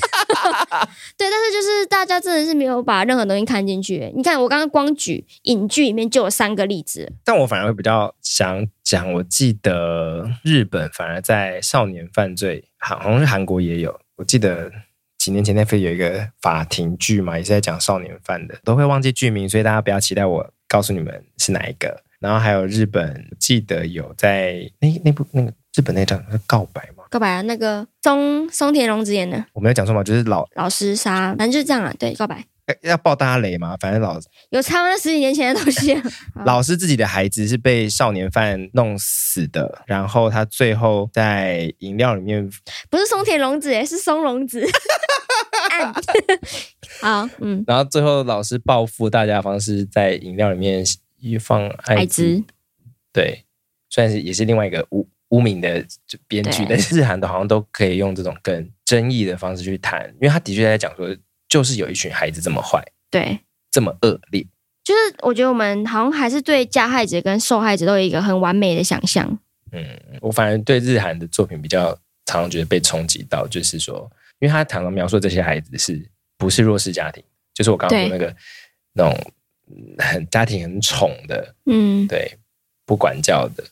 [1.30, 4.10] 但是就是大家真的是没有把任何东西看进去。
[4.16, 14.72] 你看我刚刚光举影剧里面就有三个例子，但我反而会比较想讲，我记得日本反而在少年犯罪，好像是韩国也有，我记得。
[15.18, 22.04] 几年前那飞有一个法庭剧嘛，也是在讲少年犯的，都会忘记剧名，所以大家不要期待我告诉你们是哪一个。
[22.20, 27.04] 然后还有日本，记得有在那那部那个日本那张告白吗？
[27.10, 29.46] 告白啊，那个松松田龙子演的。
[29.54, 31.94] 我没有讲错吗，就是老老师杀，反正就是这样啊。
[32.00, 32.44] 对，告白。
[32.82, 33.78] 要爆大家雷吗？
[33.80, 35.96] 反正老有差那十几年前的东西。
[36.46, 42.50] 老师自己的孩子是被少年犯弄死的，然后他最后在饮料里面，
[42.90, 44.66] 不是松田龙子，也是松隆子。
[47.02, 50.84] 好，嗯，然后最后老师报复大家的方式，在饮料里面
[51.20, 52.44] 一放艾滋，
[53.14, 53.46] 对，
[53.90, 55.86] 虽然是也是另外一个污污名的
[56.28, 61.16] 编剧，但是日韩的好像都可以用这种更争议的方式去谈，因为他的确在讲说。
[61.56, 63.40] 就是有一群孩子这么坏，对，
[63.72, 64.46] 这么恶劣，
[64.84, 69.26] 就是我觉得我们好像还是对加害者跟受害者都有一个很完美的想象。
[69.72, 76.06] 嗯，我反而对日韩的作品比较常常觉得被冲击到，就是说，因为他常常描述这些孩子是
[76.38, 78.36] 不是弱势家庭，就是我刚刚说那个
[78.92, 79.32] 那种
[79.98, 82.38] 很家庭很宠的，嗯，对，
[82.86, 83.64] 不管教的，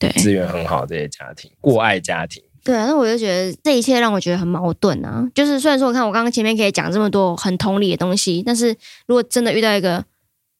[0.00, 2.42] 对，资源很好这些家庭，过爱家庭。
[2.62, 5.26] 对啊，那我就觉得这一切让我觉得很矛盾啊。
[5.34, 10.04] 就是虽然说，我看我刚刚前面可以讲这么多很同理的东西，但是如果真的遇到一个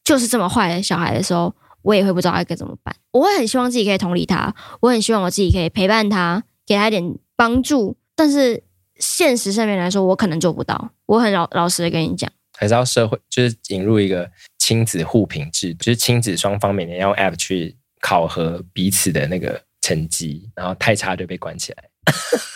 [0.04, 2.94] 就是这么坏的小孩的时候，我也会不知道该怎么办。
[3.12, 7.96] 我会很希望自己可以同理他，我很希望我自己可以陪伴他，给他一点帮助。
[8.14, 8.62] 但是
[8.98, 10.90] 现实上面来说，我可能做不到。
[11.06, 21.84] 我很老老实的跟你讲，还是要社会就是引入一个亲子互评制，就是亲子双方每年要用 App 去考核彼此的那个成绩，然后太差就被关起来。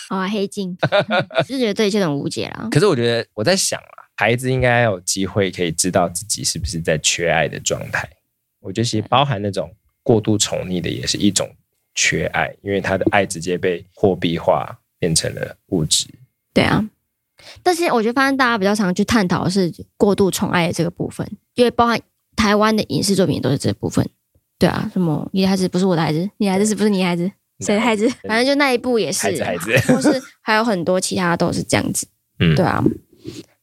[0.08, 0.76] 好 啊，黑镜，
[1.46, 2.68] 就觉得这一切都很无解了。
[2.70, 8.08] 可是我觉得我在想啊，孩子应该有机会可以知道自己是不是在缺爱的状态。
[8.60, 9.70] 我觉得其实包含那种
[10.02, 11.50] 过度宠溺的，也是一种
[11.94, 16.06] 缺爱，因为他的爱直接被货币化，变成了物质。
[16.52, 16.82] 对啊，
[17.62, 22.00] 但是我觉得发现大家比较常去探讨的是过度宠爱的这个部分，因为包含
[22.36, 24.08] 台湾的影视作品都是这部分。
[24.58, 27.30] 对啊，什么你的孩子不是我的孩子，你的孩子是不是你的孩子？
[27.64, 28.08] 谁的孩子？
[28.28, 32.06] 反正就那一部也是，孩子孩子，或是还有很多其他都是这样子。
[32.40, 32.82] 嗯，对啊，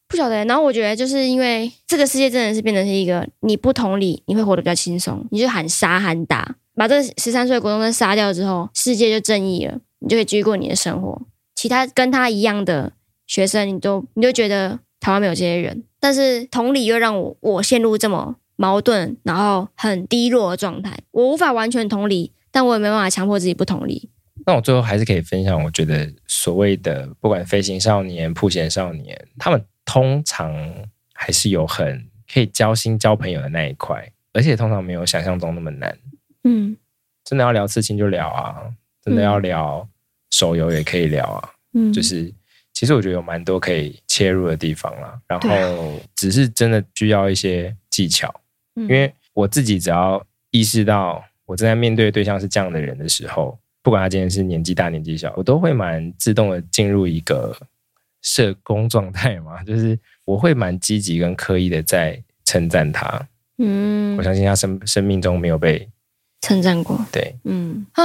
[0.08, 0.44] 不晓得。
[0.46, 5.26] 然后我觉得就是因为这个世界真的是变成是一个你不同理，你会活得比较轻松。
[5.32, 11.22] 你就喊杀喊打，把这十三岁的国中生杀掉之后，世界就正义了，你就可以继续过你的生活。
[11.54, 12.94] 其他跟他一样的
[13.28, 15.84] 学生，你都你就觉得台湾没有这些人。
[16.00, 22.32] 但是同理又让我我陷入这么矛盾，然后很低落的状态，我无法完全同理。
[22.52, 24.10] 但我也没办法强迫自己不同理。
[24.46, 30.52] 那我最后还是可以分享，我觉得所谓的不管飞行少年、曝险少年，他们通常
[31.14, 35.96] 还是有很可以交心、交朋友的那一块，而且通常没有想象中那么难。
[36.44, 36.76] 嗯，
[37.24, 38.64] 真的要聊刺青就聊啊，
[39.04, 39.88] 真的要聊
[40.32, 41.50] 手游也可以聊啊。
[41.74, 42.34] 嗯，就是
[42.74, 45.22] 其实我觉得有蛮多可以切入的地方啦。
[45.28, 48.34] 然后只是真的需要一些技巧，
[48.74, 51.24] 因为我自己只要意识到。
[51.52, 57.54] 我正在面对的对象是这样的人的时候，不管他今天是年纪大年纪小，我都会蛮自动的进入一个
[58.22, 63.28] 社工状态嘛，就是我会蛮积极跟刻意的在称赞他。
[63.58, 65.90] 嗯，我相信他生生命中没有被
[66.40, 66.98] 称赞过。
[67.12, 68.04] 对，嗯啊，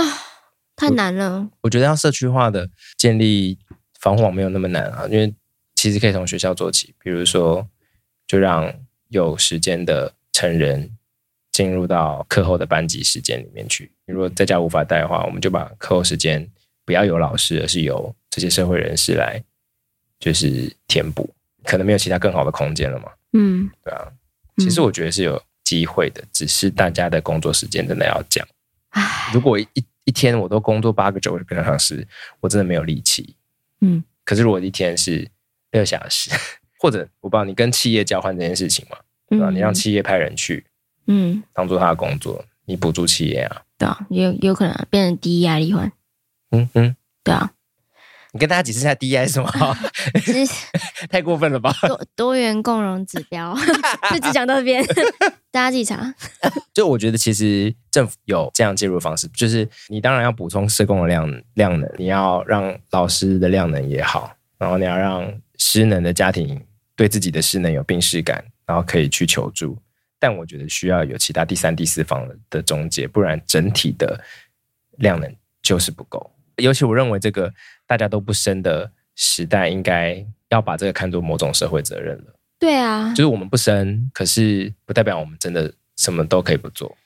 [0.74, 1.50] 太难了我。
[1.60, 3.56] 我觉得要社区化的建立
[4.00, 5.32] 防护网没有那么难啊，因为
[5.76, 7.64] 其实可以从学校做起，比如说
[8.26, 8.74] 就让
[9.10, 10.90] 有时间的成人。
[11.56, 13.90] 进入到课后的班级时间里面去。
[14.04, 16.46] 如果在家无法带的话，我们就把课后时间
[16.84, 19.42] 不要由老师，而是由这些社会人士来，
[20.20, 21.32] 就是填补。
[21.64, 23.10] 可能没有其他更好的空间了嘛？
[23.32, 24.06] 嗯，对啊。
[24.58, 28.46] 其实我觉得是有机会的，只是大家的工作时间真的要讲。
[29.32, 29.66] 如果一
[30.04, 32.06] 一天我都工作八个九个小时，
[32.40, 33.34] 我真的没有力气。
[33.80, 34.04] 嗯。
[34.26, 35.26] 可是如果一天是
[35.70, 36.28] 六小时，
[36.78, 38.98] 或者我不知道你跟企业交换这件事情嘛？
[39.30, 39.48] 对吧？
[39.48, 40.62] 你让企业派人去。
[41.06, 43.62] 嗯，当做他的工作，你补助企业啊？
[43.78, 45.90] 对啊，有有可能变成低压力婚。
[46.50, 47.50] 嗯嗯，对啊。
[48.32, 49.50] 你跟大家解释一下低压是什么？
[51.08, 51.72] 太过分了吧？
[51.86, 53.56] 多多元共融指标，
[54.12, 54.84] 就只讲到这边，
[55.50, 56.14] 大家自己查。
[56.74, 66.62] 就我觉得，其实政府有这样介入的方式，就是你当然要补充社工的量量能，你要让老师的量能也好，然后你要让失能的家庭
[66.94, 69.78] 对自己的失能有病识感，然后可以去求助。
[70.18, 74.18] 但我觉得需要有其他第三、第四方的中介，不然整体的
[74.98, 76.32] 量能就是不够。
[76.56, 77.52] 尤其我认为这个
[77.86, 82.34] 大家都不生的时代，应该要把这个看作某种社会责任了。
[82.58, 86.96] 对啊，就是我们不生，可是不代表我们真的什么都可以不做。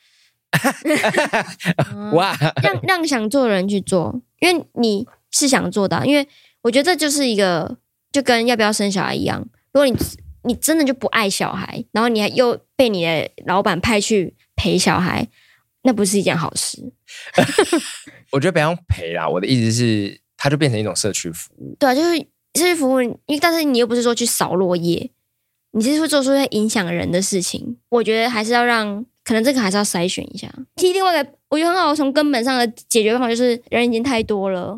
[2.12, 6.04] 哇，让让想做的人去做，因为你是想做的啊。
[6.04, 6.28] 因为
[6.62, 7.76] 我觉得这就是一个，
[8.12, 9.40] 就跟要不要生小孩一样，
[9.72, 9.96] 如果你。
[10.44, 15.28] 你真的就不爱小孩，然后你还又被你的老板派去陪小孩，
[15.82, 16.92] 那不是一件好事。
[18.32, 21.76] 我觉得不要陪啦，我的意思是，它就变成一种社区服务。
[21.78, 22.18] 对啊，就是
[22.54, 25.10] 社区服务，因为但是你又不是说去扫落叶，
[25.72, 27.76] 你是会做出一些影响人的事情。
[27.90, 30.48] 我觉得还是要让，可能这个还是要筛选一下。
[30.76, 34.74] 其实另外一个，我觉得很好，从根本上的解决方法就是人已经太多了。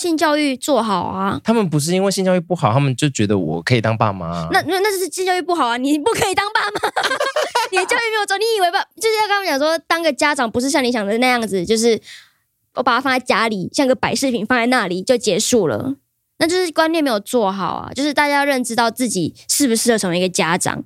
[0.00, 1.38] 性教育做好啊！
[1.44, 4.48] 他们不是因为性教育不好，他们就觉得我可以当爸妈啊。
[4.50, 5.76] 那那那是性教育不好啊！
[5.76, 6.90] 你不可以当爸妈，
[7.70, 8.38] 你的教育没有做。
[8.38, 8.82] 你以为吧？
[8.96, 12.00] 就是要跟他们讲说，当个家长不是像你想的那样子，就是
[12.74, 15.96] 我把它放在家里，像个摆饰品放在那里就结束了。
[16.38, 17.92] 那就是观念没有做好啊！
[17.94, 20.82] 就是大家要认知到自己适不适合成为一个家长，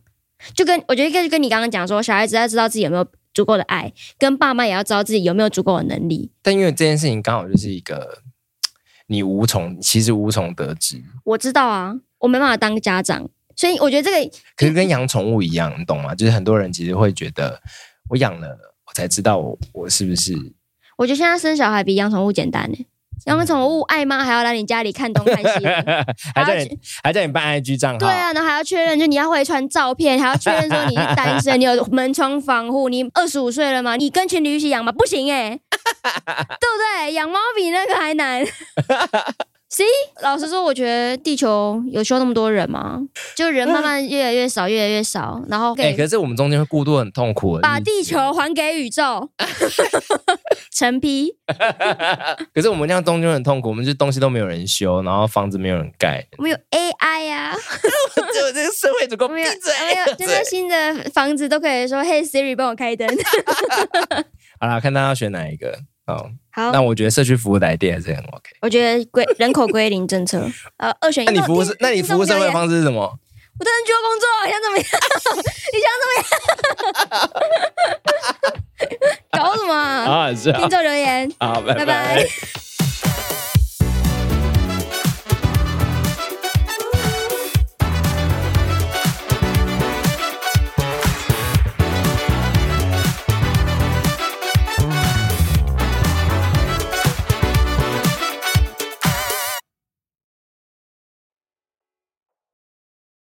[0.53, 6.33] 就跟我觉得跟跟你刚刚讲说，小孩子要知道自己有没有足够的爱，跟爸妈也要知道自己有没有足够的能力。
[6.43, 8.19] 但因为这件事情刚好就是一个
[9.07, 11.03] 你无从，其实无从得知。
[11.25, 16.15] 我知道啊，我没办法当家长，所以我觉得这个可是跟养宠物一样，你懂吗？
[16.15, 17.61] 就是很多人其实会觉得，
[18.09, 18.49] 我养了，
[18.87, 20.35] 我才知道我我是不是。
[20.97, 22.79] 我觉得现在生小孩比养宠物简单呢。
[23.27, 25.65] 养个宠物爱妈还要来你家里看东看西，
[26.35, 33.97] 还叫你还叫你办 IG 账号，对啊，然后还要确认，就你要会传照片，还要确认说你是单身，你有门窗防护，你二十五岁了吗？
[33.97, 34.93] 你跟情侣一起养吗？
[34.93, 35.59] 不行哎、
[36.25, 37.13] 不对？
[37.13, 38.45] 养猫比那个还难。
[39.71, 39.83] See，
[40.23, 43.01] 老实说，我觉得地球有需要那么多人吗？
[43.35, 49.29] 就人慢慢越来越少，越来越少，然后哎、欸，可是我们中间会过度很痛苦，把地球还给宇宙，
[50.71, 51.33] 成批。
[52.55, 56.25] 可是我们这样中间很痛苦，我们就东西都没有人修，然后房子没有人盖。
[56.39, 57.57] 我们有 AI 呀、啊，
[58.33, 59.73] 只有这个社会主够闭嘴。
[59.89, 63.09] 没有，现在新的房子都可以说“嘿，Siri，帮我开灯。”
[64.69, 65.79] 好啦，看大家要选哪一个。
[66.07, 68.51] 哦，好，那我觉得社区服务的 idea 还是很 OK。
[68.61, 70.47] 我觉得归人口归零政策，
[70.79, 71.27] 呃，二选一。
[71.27, 71.75] 那你服务是？
[71.81, 73.01] 那你服务社会的方式是什么？
[73.57, 74.85] 我在 NGO 工作，你想怎么样？
[75.73, 76.13] 你想怎么
[77.23, 77.45] 样？
[79.31, 79.73] 搞什么？
[79.75, 80.53] 啊，是。
[80.53, 81.31] 听众留言。
[81.39, 81.85] 好，拜拜。
[81.85, 82.27] 拜拜